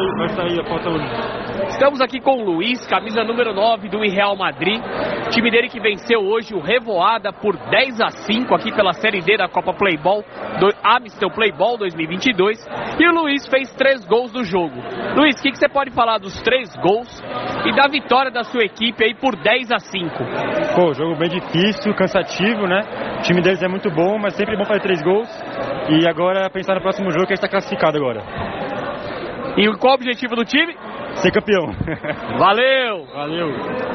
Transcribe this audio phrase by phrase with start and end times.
[0.00, 1.40] sair, vai sair a falta única.
[1.68, 4.80] Estamos aqui com o Luiz, camisa número 9 do Real Madrid.
[5.30, 9.36] Time dele que venceu hoje o Revoada por 10 a 5 aqui pela Série D
[9.36, 10.24] da Copa Playball,
[10.58, 12.58] do Amistel Playball 2022.
[12.98, 14.74] E o Luiz fez três gols no jogo.
[15.16, 17.22] Luiz, o que, que você pode falar dos três gols
[17.64, 20.10] e da vitória da sua equipe aí por 10 a 5?
[20.74, 22.80] Pô, jogo bem difícil, cansativo, né?
[23.18, 25.28] O time deles é muito bom, mas sempre é bom fazer três gols.
[25.88, 28.49] E agora pensar no próximo jogo que a gente está classificado agora.
[29.56, 30.76] E qual o objetivo do time?
[31.16, 31.72] Ser campeão.
[32.38, 33.04] Valeu!
[33.06, 33.48] Valeu!